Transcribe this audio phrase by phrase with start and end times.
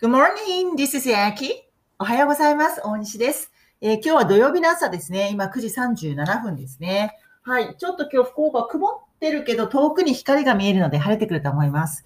[0.00, 1.50] Good morning, this is Yaki.
[1.98, 2.80] おはようございます。
[2.84, 5.30] 大西です、えー、今日は土曜日の朝ですね。
[5.32, 5.66] 今9時
[6.14, 7.18] 37分ですね。
[7.42, 7.74] はい。
[7.76, 12.04] ちょっと今日福岡曇ってるけど遠くに光が見えるので晴れてくると思います。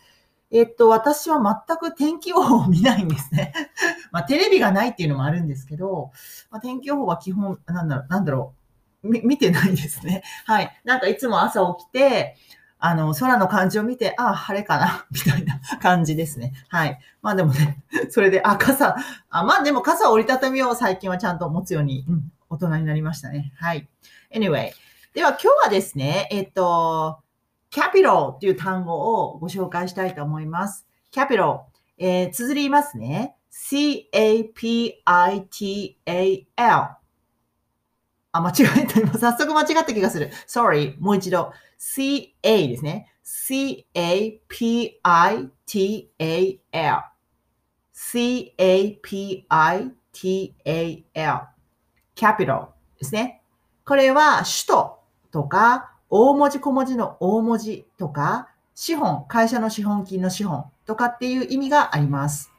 [0.50, 3.52] えっと、私は全く天気予報を見ないんですね。
[4.10, 6.12] まあ、テレビがないっていうのもあるんですけど、
[6.50, 8.54] まあ、天気予報は基本、なんだろう、なんだろ
[9.02, 10.22] う、見てないですね。
[10.46, 10.80] はい。
[10.84, 12.36] なんかいつも朝起きて、
[12.84, 16.52] あの、空の感じを見て、ああ、晴れかな、 みたいな感じですね。
[16.68, 16.98] はい。
[17.22, 17.80] まあでもね、
[18.10, 18.96] それで、あ、傘、
[19.30, 23.52] あまあでも傘を折りたたみを最近はちゃんと持つように、うん、大人になりましたね。
[23.56, 23.88] はい。
[24.34, 24.72] Anyway。
[25.14, 27.20] では今日はですね、えっと、
[27.70, 30.84] capital っていう単語をご紹介したいと思います。
[31.14, 31.60] capital。
[31.98, 33.36] えー、綴りますね。
[33.48, 34.96] c-a-p-i-t-a-l。
[38.32, 38.98] あ、間違えた。
[39.00, 40.30] 今、早速間違った気がする。
[40.48, 40.98] sorry.
[40.98, 41.52] もう一度。
[41.78, 43.12] ca ですね。
[43.22, 44.22] c-a-p-i-t-a-l。
[47.92, 48.72] c-a-p-i-t-a-l。
[52.16, 53.42] capital ですね。
[53.84, 54.98] これは首都
[55.30, 62.50] とか、大文字小文字の大文字とか、資本、会社の資本金の資本とかっていう意味があります。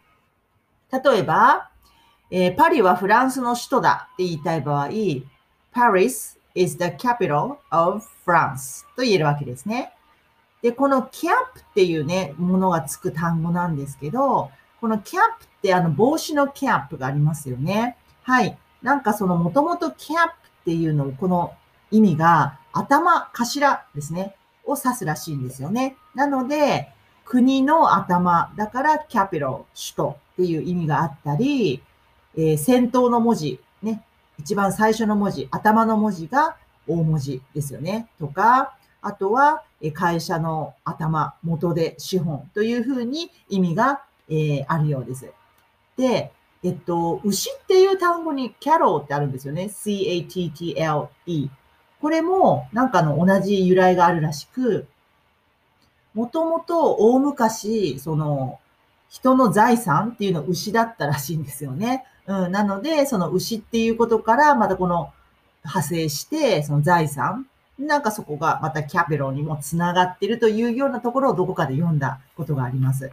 [0.91, 1.71] 例えば、
[2.29, 4.89] えー、パリはフランスの首都だって言いたい場合、
[5.73, 9.93] Paris is the capital of France と言えるわけですね。
[10.61, 17.97] で、この cap っていうね、ものがつく単語なんですけど、この cap ってあの帽子の cap がありますよね。
[18.21, 18.57] はい。
[18.81, 21.53] なんかそのもともと cap っていうのをこの
[21.91, 24.35] 意味が頭、頭ですね。
[24.65, 25.97] を指すらしいんですよね。
[26.15, 26.89] なので、
[27.25, 31.81] 国の頭だからキャピロ、首都っていう意味があったり、
[32.35, 33.59] えー、先頭の文字、
[34.39, 36.55] 一番最初の文字、頭の文字が
[36.87, 38.07] 大文字ですよね。
[38.19, 45.31] とか、あとは会社の頭、元で資本というふうに意味が、え、あるようです。
[45.97, 46.31] で、
[46.63, 49.69] えっと、牛っていう単語にキャローってあるんですよね。
[49.69, 51.49] c-a-t-t-l-e。
[52.01, 54.87] これもなんかの同じ由来があるらしく、
[56.13, 58.59] もともと大昔、その、
[59.09, 62.05] 人の財産っていうの牛だったらしいんですよね。
[62.27, 65.11] うん、なので、その牛っていうことから、またこの
[65.63, 67.47] 派生して、その財産、
[67.79, 73.11] なんかそこがまたキャペロンにもつながってるというようなところをどこかで読んだことがあります。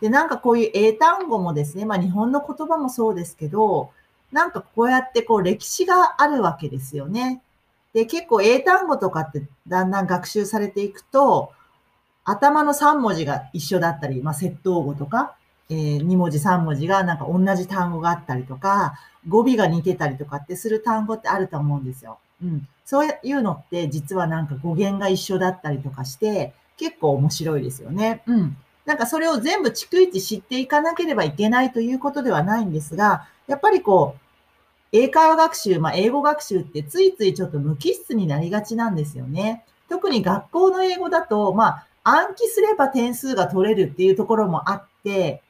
[0.00, 3.90] で、なんかこういう英単語もですね、まあ日本の言葉もそうですけど、
[4.32, 7.42] なんかこうやってこう歴史があるわけですよね。
[7.92, 11.52] で、結構英単語とかってだんだん学習されていくと、
[12.24, 15.36] 頭の3文字が一緒だったり、まあ窃盗語とか、
[15.70, 18.94] えー、2文字3文字がなんか同じ単語があったりとか、
[19.28, 22.18] 語尾が似てたりとかってする単語ってあると思うんですよ。
[22.42, 22.68] うん。
[22.84, 28.22] そういうのって実はなんか語源が一緒だったりとかして、結構面白いですよね。
[28.26, 28.56] うん。
[28.84, 34.20] なんかそれを全部逐一知っていかなければいけないということではないんですが、やっぱりこう、
[34.92, 39.64] 英会話学習、まあ、英語学習ってついついちょっと無機質になりがちなんですよね。
[39.88, 45.42] 特に学校の英語だと、まあ、暗記すれば点数が取れるっていうところもあって、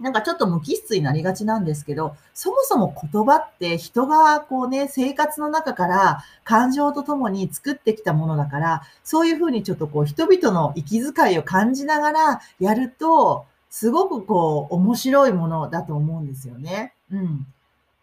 [0.00, 16.94] なんかちょっと無機質になりがちなんですけど、そもそも言葉って人がこうね、生活の中から感情とともに作ってきたものだから、そういうふうにちょっとこう人々の息遣いを感じながらやると、すごくこう面白いものだと思うんですよね。
[17.12, 17.46] うん。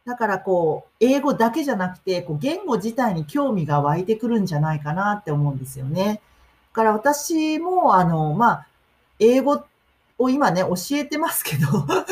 [0.05, 6.21] だからこう、英語だけじゃなくて、こう言語自体に興味が湧いてくるんじゃないかなって思うんですよね。
[6.73, 8.67] だから私も、あの、まあ、
[9.19, 9.74] 英語って
[10.17, 11.67] を今ね、教えてますけど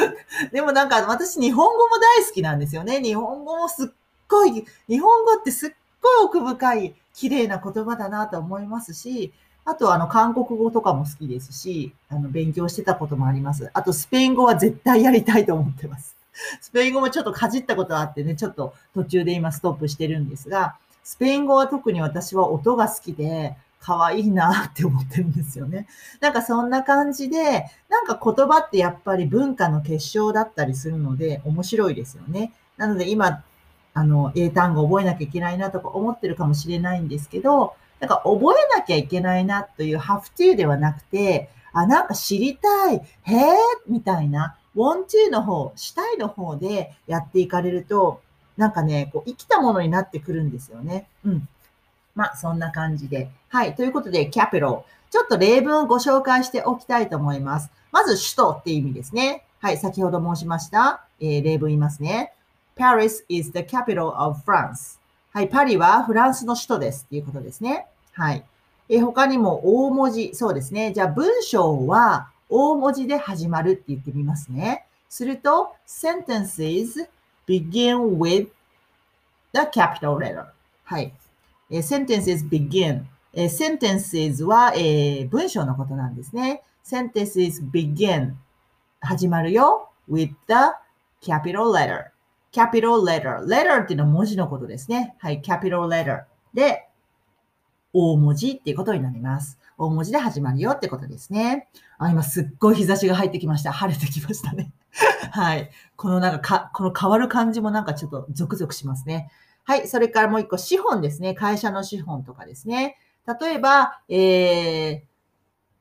[0.52, 3.02] でもなんか私日本語も大好きなんですよね。
[3.02, 3.88] 日本語もすっ
[4.28, 5.72] ごい、日本語ってすっ
[6.02, 9.32] ごい奥深い、綺麗な言葉だなと思いますし、
[9.66, 13.70] あとあの韓国語とかも好きですし、あの勉強してたこともあります。
[13.74, 16.16] あとスペイン語は絶対やりたいと思ってます。
[16.60, 25.88] スペイン語もちょっとかじったことあってね、ちょっと途中で今ストップしてるんですが、スペイン語は特に私は音が好きで、可愛いなって思ってるんですよね。
[26.22, 32.54] なんかそんな感じで、なんか言葉ってやっぱり文化の結晶だったりするので面白いですよね。
[32.78, 33.44] なので今、
[33.94, 43.54] あの、英単語覚えなきゃいけないなとか思ってるかもしれないんですけど、なんか覚えなきゃいけないなという have to ではなくて、あ、なんか知りたい、へえ、
[43.88, 48.22] みたいな、want to の方、したいの方でやっていかれると、
[48.56, 51.08] なんかね、こう生きたものになってくるんですよね。
[51.26, 51.48] うん。
[52.16, 53.30] まあ、そんな感じで。
[53.50, 53.76] はい。
[53.76, 54.84] ということで、capital。
[55.10, 57.70] ちょっと例文をご紹介しておきたいと思います。
[57.92, 59.46] まず、首都っていう意味ですね。
[59.60, 59.78] はい。
[59.78, 61.06] 先ほど申しました。
[61.20, 62.34] えー、例文言いますね。
[62.76, 65.00] Paris is the capital of France.
[65.32, 65.48] はい。
[65.48, 67.88] パリはフランスの首都ですっていうことですね。
[68.14, 68.44] はい。
[68.90, 70.32] えー、他にも大文字。
[70.34, 70.94] そうですね。
[70.94, 74.86] じゃあ、文章は大文字で始まるって言ってみますね。
[75.10, 77.08] すると、sentences
[77.48, 78.48] begin with
[79.54, 80.46] the capital letter.
[80.84, 81.14] はい。
[81.74, 83.04] え sentences begin.
[83.34, 86.62] え sentences は、えー、文章のことなんですね。
[86.86, 88.34] sentences begin
[89.02, 90.54] 始まるよ with the
[91.20, 92.12] capital letter.
[92.52, 93.44] capital letter.
[93.48, 95.16] letter っていうのは文字のことですね。
[95.18, 95.42] はい。
[95.42, 96.88] capital letter で、
[97.92, 99.58] 大文字っていうことになります。
[99.80, 101.70] 大文字で始まるよってことですね。
[101.98, 103.72] あ、今すっごい日差しが入ってきました。
[103.72, 104.72] 晴れてきましたね。
[105.32, 105.72] はい。
[105.96, 109.32] このなんかか、この変わる感じもなんかちょっとゾクゾクしますね。
[109.64, 109.88] はい。
[109.88, 111.34] それからもう一個、資本ですね。
[111.34, 112.98] 会社の資本とかですね。
[113.42, 115.02] 例えば、えー、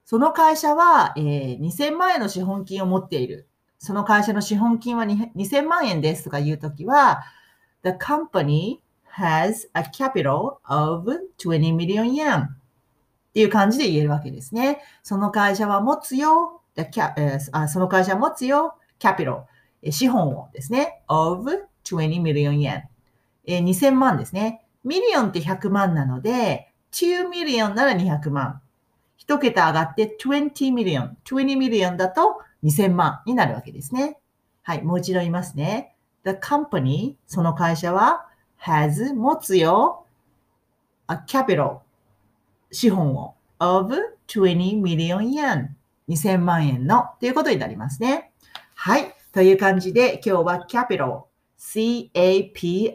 [0.04, 3.48] その会社は、えー、2000万円の資本金を持っている。
[3.78, 7.24] その会社の資本金は2000万円ですとか言うときは、
[7.82, 8.78] The company
[9.16, 12.48] has a capital of 20 million yen っ
[13.34, 14.80] ていう感じで言えるわけですね。
[15.02, 16.62] その会社は持つよ。
[16.76, 17.14] The cap,
[17.50, 18.76] あその会社は持つよ。
[19.00, 19.42] capital
[19.90, 21.02] 資本をですね。
[21.08, 21.50] of
[21.84, 22.82] 20 million yen
[23.46, 24.64] え2000万ですね。
[24.84, 28.60] ミリオンって100万なので、2 million なら200万。
[29.16, 31.10] 一桁上がって20 million。
[31.24, 34.18] 20 million だと2000万になるわけですね。
[34.62, 35.94] はい、もう一度言いますね。
[36.24, 38.26] The company、その会社は
[38.60, 40.06] has 持つよ
[41.08, 41.78] a capital
[42.70, 43.92] 資本を of
[44.28, 45.70] 20 million yen
[46.08, 48.32] 2000万円のということになりますね。
[48.74, 49.14] はい。
[49.32, 51.22] という感じで今日は capital
[51.62, 52.94] c-a-p-i-t-a-l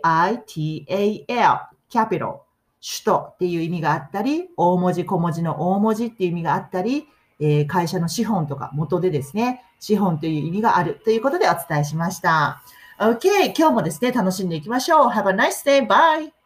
[1.90, 2.42] capital
[2.80, 7.08] 首都っていう意味があったり、大文字小文字の大文字っていう意味があったり、
[7.40, 12.62] えー、会社の資本とか元でですね、資本という意味があるということでお伝えしました。
[13.00, 13.54] OK!
[13.58, 15.10] 今日もですね、楽しんでいきましょう。
[15.10, 15.88] Have a nice day!
[15.88, 16.37] Bye!